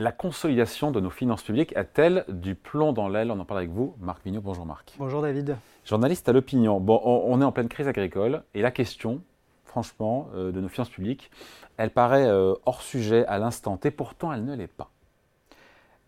[0.00, 3.30] La consolidation de nos finances publiques a-t-elle du plomb dans l'aile?
[3.30, 4.40] On en parle avec vous, Marc Vignot.
[4.40, 4.94] Bonjour Marc.
[4.96, 5.58] Bonjour David.
[5.84, 6.80] Journaliste à l'opinion.
[6.80, 9.20] Bon, on est en pleine crise agricole et la question,
[9.66, 11.30] franchement, euh, de nos finances publiques,
[11.76, 14.90] elle paraît euh, hors sujet à l'instant T, pourtant elle ne l'est pas.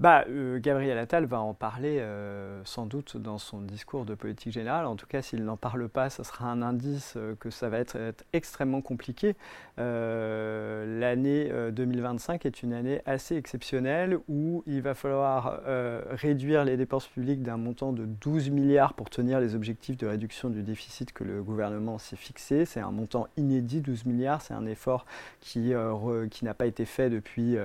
[0.02, 4.52] Bah, euh, Gabriel Attal va en parler euh, sans doute dans son discours de politique
[4.52, 4.84] générale.
[4.86, 7.78] En tout cas, s'il n'en parle pas, ça sera un indice euh, que ça va
[7.78, 7.96] être,
[8.32, 9.36] extrêmement compliqué.
[9.76, 15.60] L'année 2025 est une année assez exceptionnelle où il va falloir
[16.10, 20.50] réduire les dépenses publiques d'un montant de 12 milliards pour tenir les objectifs de réduction
[20.50, 22.64] du déficit que le gouvernement s'est fixé.
[22.64, 24.42] C'est un montant inédit, 12 milliards.
[24.42, 25.04] C'est un effort
[25.40, 25.72] qui,
[26.30, 27.56] qui n'a pas été fait depuis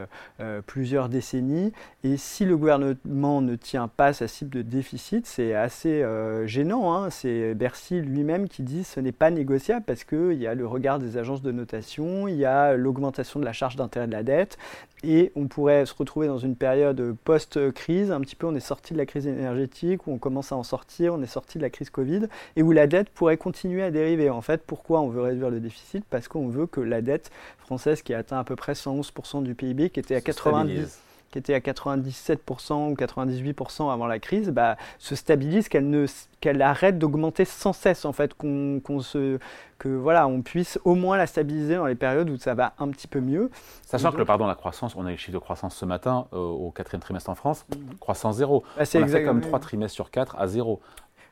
[0.66, 1.72] plusieurs décennies.
[2.04, 6.94] Et si le gouvernement ne tient pas sa cible de déficit, c'est assez euh, gênant.
[6.94, 7.09] Hein.
[7.09, 10.68] C'est Bercy lui-même qui dit que ce n'est pas négociable parce qu'il y a le
[10.68, 14.24] regard des agences de notation, il y a l'augmentation de la charge d'intérêt de la
[14.24, 14.57] dette
[15.04, 18.93] et on pourrait se retrouver dans une période post-crise, un petit peu on est sorti
[18.93, 21.70] de la crise énergétique, où on commence à en sortir, on est sorti de la
[21.70, 24.30] crise Covid, et où la dette pourrait continuer à dériver.
[24.30, 26.04] En fait, pourquoi on veut réduire le déficit?
[26.09, 29.91] Parce qu'on veut que la dette française qui atteint à peu près 111% du PIB,
[29.91, 35.16] qui était à 90 qui était à 97% ou 98% avant la crise, bah, se
[35.16, 36.08] stabilise, qu'elle
[36.40, 39.40] qu'elle arrête d'augmenter sans cesse en fait, qu'on se
[39.80, 42.90] que voilà, on puisse au moins la stabiliser dans les périodes où ça va un
[42.90, 43.52] petit peu mieux.
[43.84, 46.72] Sachant que pardon, la croissance, on a les chiffres de croissance ce matin euh, au
[46.72, 47.96] quatrième trimestre en France, mm.
[48.00, 48.64] croissance zéro.
[48.78, 50.82] Bah, c'est comme trois trimestres sur quatre à zéro.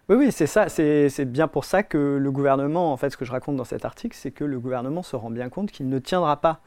[0.07, 0.69] Oui, oui, c'est ça.
[0.69, 3.85] C'est bien pour ça que le gouvernement, en fait, ce que je raconte dans cet
[3.85, 6.59] article, c'est que le gouvernement se rend bien compte qu'il ne tiendra pas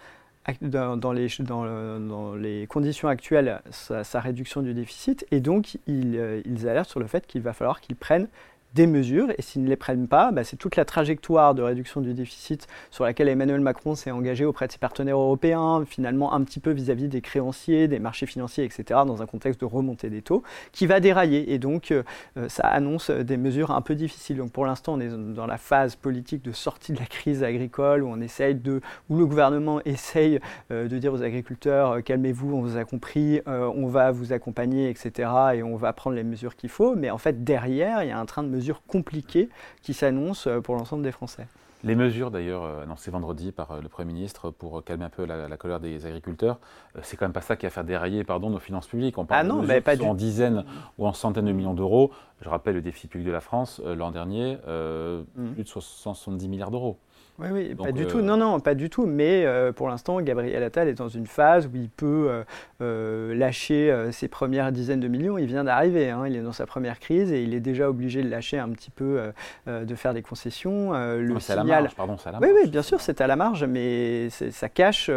[0.60, 5.26] dans, les, conditions actuelles sa, réduction du déficit.
[5.30, 8.28] Et donc ils, euh, ils alertent sur le fait qu'il va falloir qu'ils prennent
[8.74, 12.00] des mesures, et s'ils ne les prennent pas, bah, c'est toute la trajectoire de réduction
[12.00, 16.42] du déficit sur laquelle Emmanuel Macron s'est engagé auprès de ses partenaires européens, finalement un
[16.42, 20.20] petit peu vis-à-vis des créanciers, des marchés financiers, etc., dans un contexte de remontée des
[20.20, 21.52] taux, qui va dérailler.
[21.52, 22.02] Et donc, euh,
[22.36, 24.36] euh, ça annonce des mesures un peu difficiles.
[24.36, 28.02] Donc, pour l'instant, on est dans la phase politique de sortie de la crise agricole,
[28.02, 32.60] où on essaye de, où le gouvernement essaye euh, de dire aux agriculteurs, calmez-vous, on
[32.60, 36.70] vous a compris, on va vous accompagner, etc., et on va prendre les mesures qu'il
[36.70, 36.94] faut.
[36.94, 39.48] Mais en fait, derrière, il y a un train de mesures compliquées
[39.82, 41.46] qui s'annoncent euh, pour l'ensemble des Français.
[41.84, 45.24] Les mesures d'ailleurs euh, annoncées vendredi par euh, le Premier ministre pour calmer un peu
[45.24, 46.58] la, colère des agriculteurs,
[47.02, 49.16] c'est quand même pas ça qui va faire dérailler pardon, nos finances publiques.
[49.16, 50.64] On parle ah non, de pas en dizaines
[50.98, 52.10] ou en centaines de millions d'euros.
[52.42, 55.52] Je rappelle le défi public de la France l'an dernier, mmh.
[55.54, 56.98] plus de 70 milliards d'euros.
[57.38, 58.18] Oui, oui, pas du tout.
[58.18, 59.06] Euh, non, non, pas du tout.
[59.06, 62.42] Mais euh, pour l'instant, Gabriel Attal est dans une phase où il peut
[62.80, 65.38] euh, lâcher ses premières dizaines de millions.
[65.38, 66.10] Il vient d'arriver.
[66.10, 66.26] Hein.
[66.26, 68.90] Il est dans sa première crise et il est déjà obligé de lâcher un petit
[68.90, 69.32] peu,
[69.66, 70.92] de faire des concessions.
[70.92, 71.58] le signal...
[71.58, 72.52] à la marge, pardon, c'est à la marge.
[72.52, 75.10] Oui, oui, bien sûr, c'est à la marge, mais ça cache.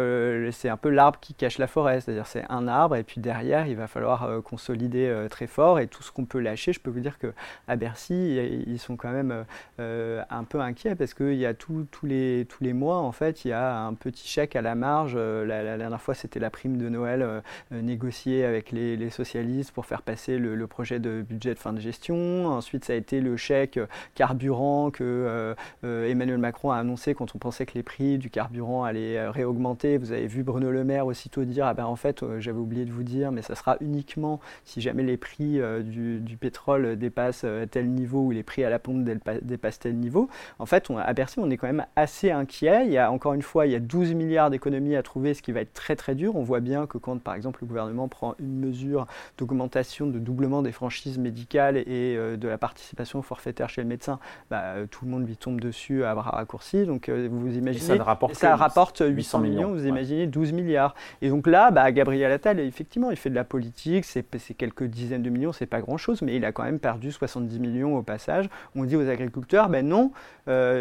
[0.52, 2.00] c'est un peu l'arbre qui cache la forêt.
[2.00, 6.02] C'est-à-dire, c'est un arbre et puis derrière, il va falloir consolider très fort et tout
[6.02, 6.72] ce qu'on peut lâcher.
[6.72, 7.32] Je peux vous dire que
[7.66, 9.44] à Bercy, ils sont quand même
[9.76, 12.11] un peu inquiets parce qu'il y a tous les
[12.48, 15.14] tous les mois, en fait, il y a un petit chèque à la marge.
[15.16, 17.40] Euh, la, dernière fois, c'était la prime de Noël euh,
[17.72, 21.80] euh, négociée avec les, socialistes pour faire passer le, projet de budget de fin de
[21.80, 22.46] gestion.
[22.46, 23.78] Ensuite, ça a été le chèque
[24.14, 29.28] carburant que Emmanuel Macron a annoncé quand on pensait que les prix du carburant allaient
[29.28, 29.98] réaugmenter.
[29.98, 32.92] Vous avez vu Bruno Le Maire aussitôt dire Ah ben en fait, j'avais oublié de
[32.92, 38.20] vous dire, mais ça sera uniquement si jamais les prix du, pétrole dépassent tel niveau
[38.20, 39.04] ou les prix à la pompe
[39.42, 40.28] dépassent tel niveau.
[40.58, 42.86] En fait, on, à Bercy, on est quand même assez inquiet.
[42.86, 45.40] Il y a encore une fois, il y a 12 milliards d'économies à trouver, ce
[45.40, 46.36] qui va être très très dur.
[46.36, 49.06] On voit bien que quand par exemple le gouvernement prend une mesure
[49.38, 54.18] d'augmentation, de doublement des franchises médicales et euh, de la participation forfaitaire chez le médecin,
[54.50, 56.84] bah, euh, tout le monde lui tombe dessus à bras raccourcis.
[56.84, 60.94] Donc euh, vous imaginez, ça rapporte, ça rapporte 800, millions, vous imaginez 12 milliards.
[61.22, 64.24] Et donc là, bah, Gabriel Attal, effectivement, il fait de la politique, c'est
[64.54, 67.96] quelques dizaines de millions, c'est pas grand-chose, mais il a quand même perdu 70 millions
[67.96, 68.48] au passage.
[68.74, 70.12] On dit aux agriculteurs, ben non,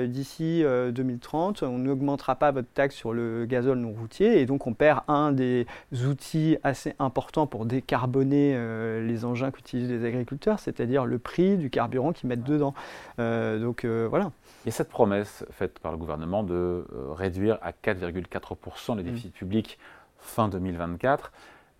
[0.08, 0.64] d'ici
[1.12, 5.02] 2030, on n'augmentera pas votre taxe sur le gazole non routier et donc on perd
[5.08, 5.68] un des
[6.06, 11.70] outils assez importants pour décarboner euh, les engins qu'utilisent les agriculteurs, c'est-à-dire le prix du
[11.70, 12.74] carburant qu'ils mettent dedans.
[13.20, 14.32] Euh, donc euh, voilà.
[14.66, 19.80] Et cette promesse faite par le gouvernement de réduire à 4,4% les déficits public publics
[20.20, 21.32] fin 2024,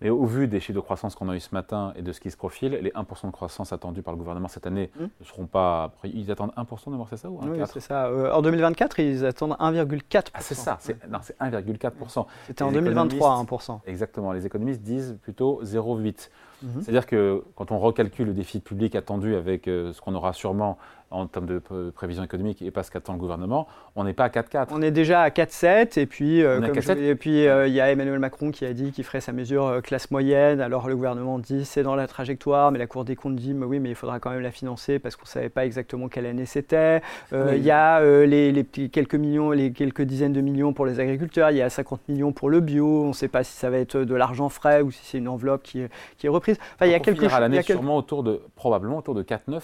[0.02, 2.20] mais au vu des chiffres de croissance qu'on a eu ce matin et de ce
[2.20, 5.04] qui se profile, les 1% de croissance attendus par le gouvernement cette année mmh.
[5.20, 5.92] ne seront pas.
[6.04, 8.06] Ils attendent 1% de voir, c'est ça ou Oui, c'est ça.
[8.06, 10.30] Euh, en 2024, ils attendent 1,4%.
[10.34, 10.78] Ah, c'est ça.
[11.08, 12.26] Non, c'est 1,4%.
[12.46, 13.80] C'était en 2023, 1%.
[13.86, 14.32] Exactement.
[14.32, 16.28] Les économistes disent plutôt 0,8%.
[16.62, 16.66] Mmh.
[16.80, 20.78] C'est-à-dire que quand on recalcule le déficit public attendu avec euh, ce qu'on aura sûrement
[21.12, 21.60] en termes de
[21.94, 24.68] prévision économique et pas ce qu'attend le gouvernement, on n'est pas à 4,4.
[24.70, 26.60] On est déjà à 4,7 et puis, euh,
[27.18, 29.80] puis euh, il y a Emmanuel Macron qui a dit qu'il ferait sa mesure euh,
[29.80, 30.60] classe moyenne.
[30.60, 33.66] Alors le gouvernement dit c'est dans la trajectoire, mais la Cour des comptes dit mais
[33.66, 36.26] oui, mais il faudra quand même la financer parce qu'on ne savait pas exactement quelle
[36.26, 37.02] année c'était.
[37.32, 41.50] Il y a les, les, quelques millions, les quelques dizaines de millions pour les agriculteurs,
[41.50, 43.04] il y a 50 millions pour le bio.
[43.04, 45.28] On ne sait pas si ça va être de l'argent frais ou si c'est une
[45.28, 45.82] enveloppe qui,
[46.16, 46.56] qui est reprise.
[46.74, 47.40] Enfin, il y a quelque chose.
[47.40, 49.60] l'année sûrement autour de probablement autour de 4-9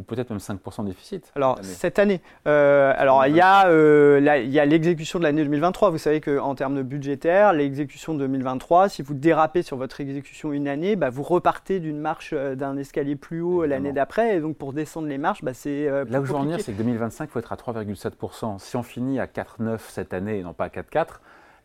[0.00, 4.26] ou peut-être même 5% de déficit Alors, cette année, euh, alors il y a, euh,
[4.26, 5.90] a l'exécution de l'année 2023.
[5.90, 10.68] Vous savez qu'en termes de budgétaire, l'exécution 2023, si vous dérapez sur votre exécution une
[10.68, 14.36] année, bah, vous repartez d'une marche euh, d'un escalier plus haut l'année d'après.
[14.36, 15.84] Et donc, pour descendre les marches, bah, c'est.
[16.08, 18.58] Là où je veux en venir, c'est que 2025, il faut être à 3,7%.
[18.58, 21.20] Si on finit à 4,9 cette année et non pas à 4,4,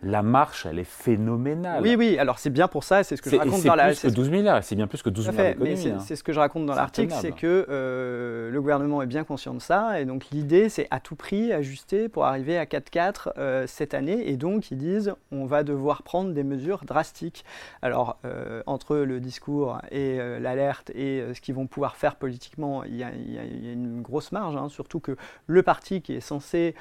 [0.06, 1.82] la marche, elle est phénoménale.
[1.82, 4.00] Oui, oui, alors c'est bien pour ça, c'est ce que je raconte dans l'article.
[4.00, 6.00] C'est plus que 12 milliards, c'est bien plus que 12 milliards hein.
[6.00, 9.56] C'est ce que je raconte dans l'article, c'est que euh, le gouvernement est bien conscient
[9.56, 13.66] de ça, et donc l'idée, c'est à tout prix ajuster pour arriver à 4,4 euh,
[13.68, 17.44] cette année, et donc ils disent, on va devoir prendre des mesures drastiques.
[17.82, 22.96] Alors, euh, entre le discours et l'alerte et ce qu'ils vont pouvoir faire politiquement, il
[22.96, 25.18] y a, une grosse marge, hein, surtout que
[25.48, 26.76] le parti qui est censé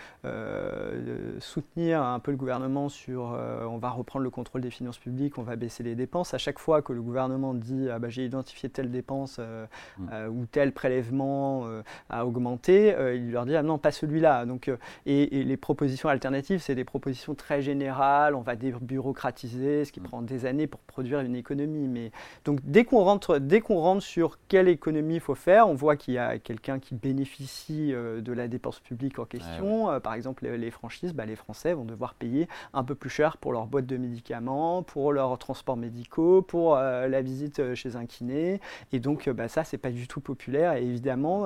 [1.38, 5.38] soutenir un peu le gouvernement sur euh, on va reprendre le contrôle des finances publiques,
[5.38, 6.34] on va baisser les dépenses.
[6.34, 9.66] À chaque fois que le gouvernement dit ah bah, j'ai identifié telle dépense euh,
[9.98, 10.08] mm.
[10.12, 11.66] euh, ou tel prélèvement
[12.10, 14.46] à augmenter, il leur dit ah non pas celui-là.
[14.46, 14.70] Donc
[15.06, 18.34] et, les propositions alternatives c'est des propositions très générales.
[18.34, 20.04] On va débureaucratiser, ce qui mm.
[20.04, 21.88] prend des années pour produire une économie.
[21.88, 22.10] Mais
[22.44, 25.96] donc dès qu'on rentre dès qu'on rentre sur quelle économie il faut faire, on voit
[25.96, 30.00] qu'il y a quelqu'un qui bénéficie de la dépense publique en question.
[30.00, 33.52] par exemple les, franchises, bah, les Français vont devoir payer un peu plus cher pour
[33.52, 38.06] leur boîte de médicaments, pour leurs transports médicaux, pour euh, la visite euh, chez un
[38.06, 38.60] kiné.
[38.92, 40.74] Et donc, euh, bah, ça, c'est pas du tout populaire.
[40.74, 41.44] Et évidemment,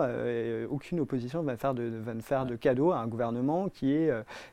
[0.70, 4.10] aucune opposition va faire de, va faire de cadeau à un gouvernement qui est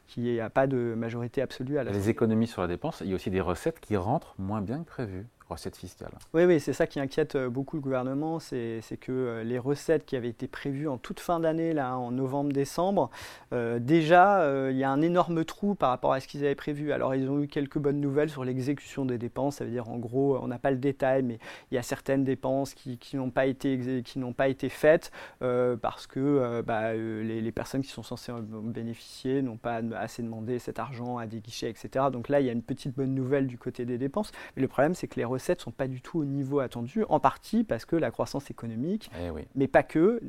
[0.08, 1.92] qui n'a pas de majorité absolue à la.
[1.92, 4.80] Les économies sur la dépense, il y a aussi des recettes qui rentrent moins bien
[4.80, 6.12] que prévu recettes fiscales.
[6.34, 10.06] Oui, oui, c'est ça qui inquiète euh, beaucoup le gouvernement, c'est que euh, les recettes
[10.06, 13.12] qui avaient été prévues en toute fin d'année, là, en novembre-décembre,
[13.54, 14.26] euh, déjà,
[14.72, 16.92] il y a un énorme trou par rapport à ce qu'ils avaient prévu.
[16.92, 19.98] Alors, ils ont eu quelques bonnes nouvelles sur l'exécution des dépenses, ça veut dire, en
[19.98, 21.40] gros, on n'a pas le détail, mais
[21.72, 24.04] il y a certaines dépenses qui, qui n'ont pas, été,
[24.36, 29.82] pas été faites parce que bah, les, personnes qui sont censées en bénéficier n'ont pas
[29.98, 32.06] assez demandé cet argent à des guichets, etc.
[32.12, 34.68] Donc là, il y a une petite bonne nouvelle du côté des dépenses, mais le
[34.68, 37.64] problème, c'est que les recettes ne sont pas du tout au niveau attendu, en partie
[37.64, 40.22] parce que la croissance économique, eh mais pas que,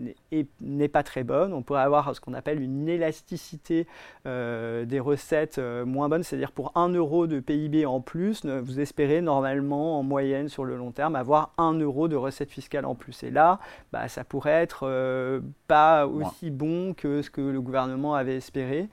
[0.60, 1.52] n'est pas très bonne.
[1.52, 3.86] On pourrait avoir ce qu'on appelle une élasticité
[4.26, 8.80] euh, des recettes euh, moins bonne, c'est-à-dire pour 1 euro de PIB en plus, vous
[8.80, 12.94] espérez normalement en moyenne sur le long terme avoir 1 euro de recettes fiscales en
[12.94, 13.22] plus.
[13.22, 13.58] Et là,
[13.92, 18.88] bah, ça pourrait être euh, pas aussi bon que ce que le gouvernement avait espéré.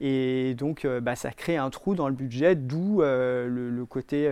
[0.00, 4.28] Et donc, bah, ça crée un trou dans le budget, d'où le, côté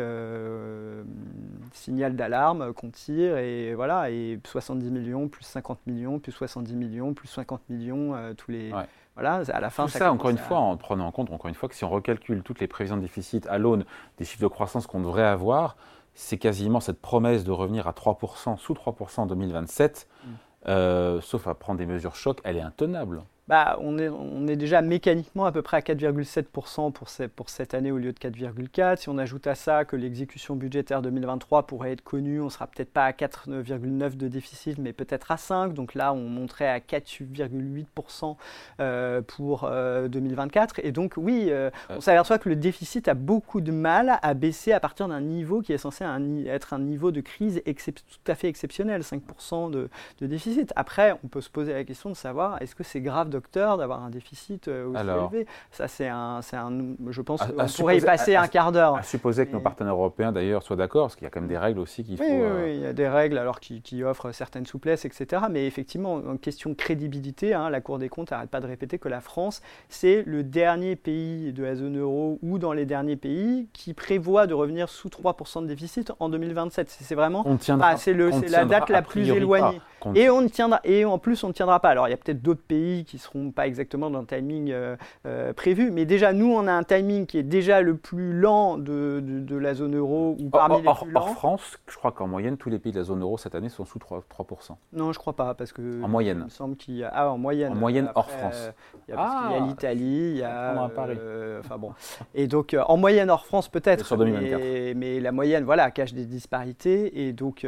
[1.72, 7.14] signal d'alarme qu'on tire et voilà et 70 millions plus 50 millions plus 70 millions
[7.14, 8.72] plus 50 millions euh, tous les
[9.14, 11.54] voilà à la fin tout ça, encore une fois en prenant en compte encore une
[11.54, 13.84] fois que si on recalcule toutes les prévisions de déficit à l'aune
[14.18, 15.76] des chiffres de croissance qu'on devrait avoir
[16.14, 20.28] c'est quasiment cette promesse de revenir à 3% sous 3% en 2027 mm.
[20.68, 24.56] euh, sauf à prendre des mesures chocs elle est intenable bah, on, est, on est
[24.56, 28.96] déjà mécaniquement à peu près à 4,7% pour, pour cette année au lieu de 4,4%.
[28.96, 32.92] Si on ajoute à ça que l'exécution budgétaire 2023 pourrait être connue, on sera peut-être
[32.92, 35.74] pas à 4,9% de déficit, mais peut-être à 5%.
[35.74, 38.36] Donc là, on monterait à 4,8%
[38.80, 39.70] euh, pour
[40.08, 40.78] 2024.
[40.78, 44.34] Euh, Et donc oui, euh, on s'aperçoit que le déficit a beaucoup de mal à
[44.34, 46.04] baisser à partir d'un niveau qui est censé
[46.46, 49.88] être un niveau de crise tout à fait exceptionnel, 5% de,
[50.20, 50.72] de déficit.
[50.74, 54.02] Après, on peut se poser la question de savoir est-ce que c'est grave docteur d'avoir
[54.02, 55.46] un déficit euh, aussi élevé.
[55.70, 58.96] Ça, c'est un, un, je pense qu'on pourrait y passer un quart d'heure.
[58.96, 61.48] À supposer que nos partenaires européens, d'ailleurs, soient d'accord, parce qu'il y a quand même
[61.48, 62.24] des règles aussi qu'il faut...
[62.24, 65.42] Oui, oui, il y a des règles alors qui, qui, offrent certaines souplesses, etc.
[65.50, 68.98] Mais effectivement, en question de crédibilité, hein, la Cour des comptes n'arrête pas de répéter
[68.98, 73.16] que la France, c'est le dernier pays de la zone euro ou dans les derniers
[73.16, 76.88] pays qui prévoit de revenir sous 3% de déficit en 2027.
[76.88, 77.44] C'est vraiment...
[77.80, 79.80] Ah, c'est la date la plus éloignée.
[80.14, 81.90] Et, on ne tiendra, et en plus, on ne tiendra pas.
[81.90, 84.96] Alors, il y a peut-être d'autres pays qui seront pas exactement dans le timing euh,
[85.26, 88.78] euh, prévu, mais déjà, nous, on a un timing qui est déjà le plus lent
[88.78, 91.20] de, de, la zone euro ou parmi les plus lents.
[91.20, 93.68] Hors France, je crois qu'en moyenne, tous les pays de la zone euro cette année
[93.68, 94.22] sont sous 3%.
[94.30, 94.76] 3%.
[94.92, 96.02] Non, je crois pas, parce que.
[96.02, 96.38] En moyenne.
[96.40, 97.10] Il me semble qu'il y a.
[97.12, 97.72] Ah, en moyenne.
[97.72, 98.70] En moyenne hors France.
[99.08, 100.88] Il y a, ah, l'Italie, il y a.
[101.08, 101.92] Euh, enfin bon.
[102.34, 104.06] Et donc, en moyenne hors France, peut-être.
[104.06, 104.58] Sur 2024.
[104.60, 107.26] Mais, mais, la moyenne, voilà, cache des disparités.
[107.26, 107.66] Et donc.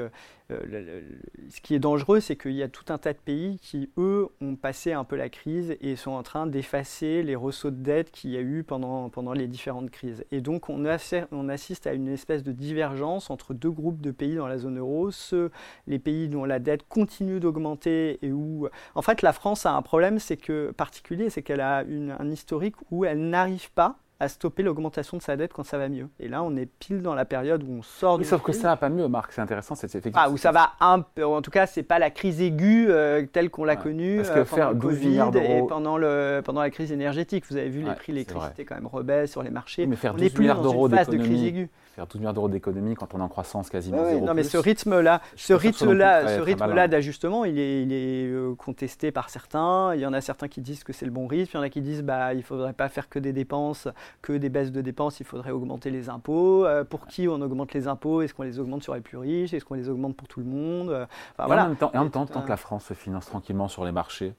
[0.50, 4.28] Ce qui est dangereux, c'est qu'il y a tout un tas de pays qui, eux,
[4.40, 8.11] ont passé un peu la crise et sont en train d'effacer les ressauts de dette
[8.11, 10.25] qu'il y a eu pendant, pendant les différentes crises.
[10.31, 14.49] Et donc, on, assiste à une espèce de divergence entre deux groupes de pays dans
[14.49, 15.50] la zone euro, ceux,
[15.87, 19.83] les pays dont la dette continue d'augmenter et où, en fait, la France a un
[19.83, 24.63] problème, c'est que particulier, c'est qu'elle a un historique où elle n'arrive pas à stopper
[24.63, 26.09] l'augmentation de sa dette quand ça va mieux.
[26.19, 28.69] Et là, on est pile dans la période où on sort oui, Sauf que ça
[28.69, 29.75] va pas mieux, Marc, c'est intéressant.
[29.75, 30.21] C'est effectivement.
[30.25, 31.25] Ah, où ça va un peu.
[31.25, 34.39] En tout cas, c'est pas la crise aiguë euh, telle qu'on l'a connue Parce que
[34.41, 37.45] euh, faire le Covid et pendant, le, pendant la crise énergétique.
[37.49, 39.87] Vous avez vu, les prix de l'électricité quand même rebaissent sur les marchés.
[39.87, 43.29] mais faire 12 milliards d'euros d'économie faire 12 milliards d'euros d'économie quand on est en
[43.29, 47.93] croissance quasiment oui, Non, mais ce rythme-là, ce rythme-là, ce rythme-là d'ajustement, il est, il
[47.93, 49.95] est euh, contesté par certains.
[49.95, 51.51] Il y en a certains qui disent que c'est le bon rythme.
[51.55, 53.89] Il y en a qui disent bah il faudrait pas faire que des dépenses,
[54.23, 55.21] que des baisses de dépenses.
[55.21, 56.65] Il faudrait augmenter les impôts.
[56.67, 58.23] Euh, pour qui on augmente les impôts?
[58.23, 59.55] Est-ce qu'on les augmente sur les plus riches?
[59.55, 60.88] Est-ce qu'on les augmente pour tout le monde?
[61.33, 61.65] Enfin, voilà.
[61.65, 63.85] En même temps, et en même temps tant que la France se finance tranquillement sur
[63.85, 64.35] les marchés,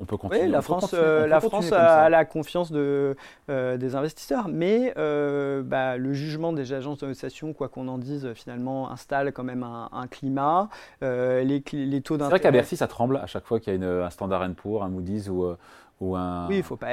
[0.00, 0.44] on peut continuer.
[0.44, 3.16] Oui, la France, euh, la France a, la confiance de,
[3.50, 7.98] euh, des investisseurs, mais euh, bah, le jugement des agences de notation, quoi qu'on en
[7.98, 10.70] dise, finalement installe quand même un, climat.
[11.02, 12.18] les, les, taux d'intérêt.
[12.18, 14.82] C'est vrai qu'à Bercy, ça tremble à chaque fois qu'il y a un Standard Poor's,
[14.82, 15.54] un Moody's ou,
[16.00, 16.92] oui, il faut pas.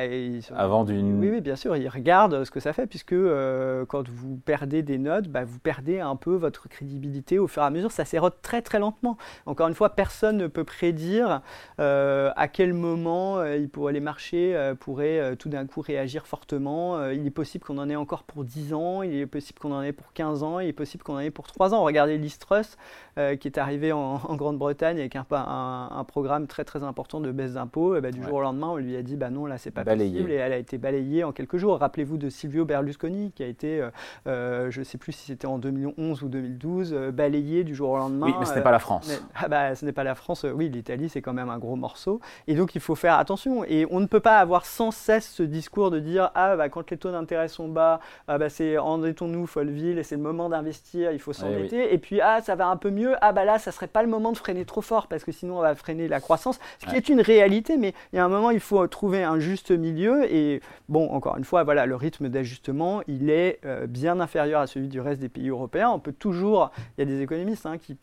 [0.54, 1.20] Avant d'une.
[1.20, 4.84] Oui, oui, bien sûr, ils regardent ce que ça fait, puisque euh, quand vous perdez
[4.84, 7.92] des notes, bah, vous perdez un peu votre crédibilité au fur et à mesure.
[7.92, 9.18] Ça s'érode très très lentement.
[9.46, 11.42] Encore une fois, personne ne peut prédire
[11.80, 17.10] euh, à quel moment euh, il pourrait, les marchés pourraient tout d'un coup réagir fortement.
[17.10, 19.82] il est possible qu'on en ait encore pour 10 ans, il est possible qu'on en
[19.82, 21.84] ait pour 15 ans, il est possible qu'on en ait pour 3 ans.
[21.84, 22.78] Regardez l'Istrus
[23.16, 28.00] qui est arrivé en, Grande-Bretagne avec un, un, programme très très important de baisse d'impôts.
[28.02, 30.32] Bah, du jour au lendemain, on lui a dit bah non, là c'est pas possible
[30.32, 31.78] et elle a été balayée en quelques jours.
[31.80, 33.90] Rappelez-vous de Silvio Berlusconi qui a été, euh,
[34.28, 37.92] euh, je ne sais plus si c'était en 2011 ou 2012, euh, balayé du jour
[37.92, 38.28] au lendemain.
[38.28, 39.22] Oui, mais ce n'est pas la France.
[39.36, 42.20] ah bah, ce n'est pas la France, oui, l'Italie c'est quand même un gros morceau.
[42.48, 43.64] Et donc il faut faire attention.
[43.66, 46.90] Et on ne peut pas avoir sans cesse ce discours de dire ah bah quand
[46.92, 51.12] les taux d'intérêt sont bas, ah bah c'est endettons-nous Folleville et c'est le moment d'investir,
[51.12, 51.94] il faut s'endetter.
[51.94, 54.10] Et puis ah ça va un peu mieux, ah bah là ça serait pas le
[54.10, 56.60] moment de freiner trop fort parce que sinon on va freiner la croissance.
[56.80, 59.40] Ce qui est une réalité, mais il y a un moment il faut trouver un
[59.40, 60.32] juste milieu.
[60.32, 64.68] Et bon, encore une fois, voilà, le rythme d'ajustement, il est euh, bien inférieur à
[64.68, 65.90] celui du reste des pays européens.
[65.90, 67.98] On peut toujours, il y a des économistes hein, qui,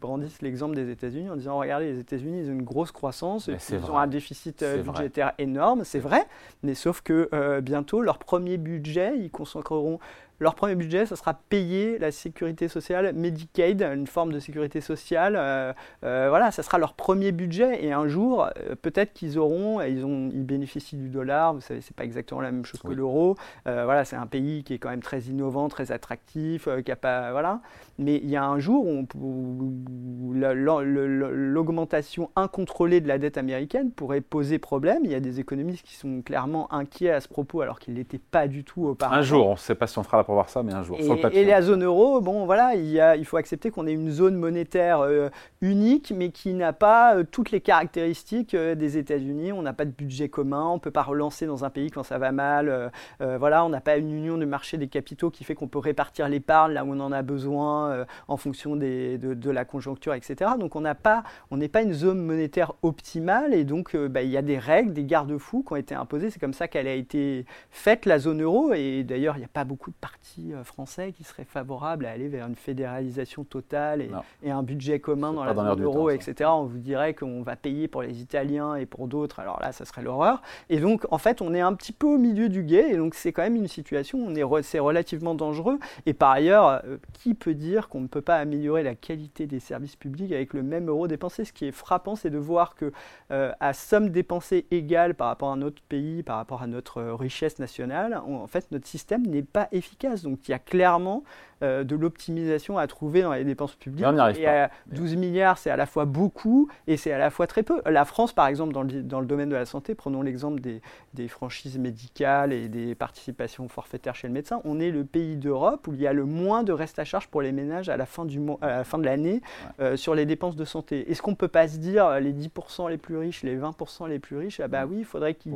[0.00, 3.90] brandissent l'exemple des États-Unis en disant, regardez, les États-unis, ils ont une grosse croissance, ils
[3.90, 6.26] ont un déficit euh, budgétaire énorme, c'est vrai,
[6.64, 10.00] mais sauf que euh, bientôt, leur premier budget, ils consacreront
[10.40, 15.36] leur premier budget, ça sera payer la sécurité sociale, Medicaid, une forme de sécurité sociale.
[15.36, 17.84] Euh, euh, voilà, ça sera leur premier budget.
[17.84, 21.52] Et un jour, euh, peut-être qu'ils auront, ils, ont, ils bénéficient du dollar.
[21.52, 23.36] Vous savez, c'est pas exactement la même chose que l'euro.
[23.66, 27.32] voilà, c'est un pays qui est quand même très innovant, très attractif, qui a pas,
[27.32, 27.60] voilà.
[27.98, 34.22] Mais il y a un jour où, où l'augmentation incontrôlée de la dette américaine pourrait
[34.22, 35.00] poser problème.
[35.04, 38.18] Il y a des économistes qui sont clairement inquiets à ce propos, alors qu'ils l'étaient
[38.18, 39.20] pas du tout auparavant.
[39.20, 40.98] Un jour, on ne sait pas si on fera la voir ça, mais un jour.
[40.98, 43.86] Et, sur et la zone euro, bon, voilà, il, y a, il faut accepter qu'on
[43.86, 45.28] ait une zone monétaire euh,
[45.60, 49.52] unique, mais qui n'a pas euh, toutes les caractéristiques euh, des États-Unis.
[49.52, 52.02] On n'a pas de budget commun, on ne peut pas relancer dans un pays quand
[52.02, 52.90] ça va mal.
[53.20, 56.28] voilà, on n'a pas une union de marché des capitaux qui fait qu'on peut répartir
[56.28, 60.52] l'épargne là où on en a besoin en fonction des, de, la conjoncture, etc.
[60.58, 64.30] Donc on n'a pas, on n'est pas une zone monétaire optimale, et donc bah, il
[64.30, 66.30] y a des règles, des garde-fous qui ont été imposés.
[66.30, 69.48] C'est comme ça qu'elle a été faite la zone euro, et d'ailleurs il n'y a
[69.52, 70.19] pas beaucoup de parties
[70.52, 74.06] euh, français qui serait favorable à aller vers une fédéralisation totale
[74.42, 76.50] et, un budget commun dans la zone euro, etc.
[76.52, 79.40] On vous dirait qu'on va payer pour les Italiens et pour d'autres.
[79.40, 80.42] Alors là, ça serait l'horreur.
[80.68, 82.90] Et donc, en fait, on est un petit peu au milieu du guet.
[82.90, 85.78] Et donc, c'est quand même une situation où c'est relativement dangereux.
[86.06, 89.60] Et par ailleurs, euh, qui peut dire qu'on ne peut pas améliorer la qualité des
[89.60, 91.44] services publics avec le même euro dépensé?
[91.44, 92.92] Ce qui est frappant, c'est de voir que
[93.30, 97.58] euh, à somme dépensée égale par rapport à notre pays, par rapport à notre richesse
[97.58, 100.09] nationale, en fait, notre système n'est pas efficace.
[100.16, 101.24] Donc il y a clairement
[101.62, 104.06] euh, de l'optimisation à trouver dans les dépenses publiques.
[104.36, 107.62] et à 12 milliards, c'est à la fois beaucoup et c'est à la fois très
[107.62, 107.82] peu.
[107.86, 110.80] La France, par exemple, dans le, dans le domaine de la santé, prenons l'exemple des,
[111.14, 115.86] des, franchises médicales et des participations forfaitaires chez le médecin, on est le pays d'Europe
[115.86, 118.06] où il y a le moins de reste à charge pour les ménages à la
[118.06, 119.42] fin, du à la fin de l'année
[119.80, 121.10] euh, sur les dépenses de santé.
[121.10, 124.08] Est-ce qu'on ne peut pas se dire euh, les 10% les plus riches, les 20%
[124.08, 125.52] les plus riches, ah bah oui, il faudrait qu'ils...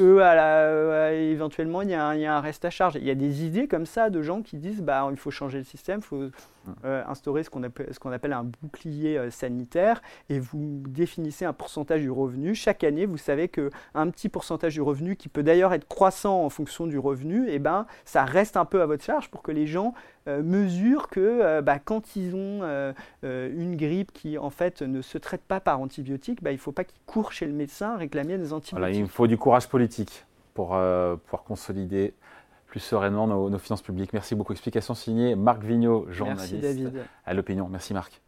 [0.00, 2.96] Eux, à la, éventuellement, il y, a un, il y, a un reste à charge.
[2.96, 5.43] Il y a des idées comme ça de gens qui disent bah, il faut changer
[5.44, 6.22] changer le système, il faut
[6.66, 6.86] mmh.
[7.06, 12.54] instaurer ce qu'on appelle, appelle, un bouclier sanitaire et vous définissez un pourcentage du revenu.
[12.54, 16.48] Chaque année, vous savez qu'un petit pourcentage du revenu, qui peut d'ailleurs être croissant en
[16.48, 19.52] fonction du revenu, et eh ben, ça reste un peu à votre charge pour que
[19.52, 19.94] les gens
[20.26, 22.62] mesurent que bah, quand ils ont
[23.22, 26.72] une grippe qui en fait ne se traite pas par antibiotiques, bah, il ne faut
[26.72, 28.96] pas qu'ils courent chez le médecin réclamer des antibiotiques.
[28.96, 30.24] il faut du courage politique
[30.54, 32.14] pour euh, pouvoir consolider
[32.74, 34.12] plus sereinement nos, finances publiques.
[34.12, 34.52] Merci beaucoup.
[34.52, 36.56] Explication signée Marc Vignot, journaliste
[37.24, 37.68] à l'opinion.
[37.70, 38.23] Merci Marc.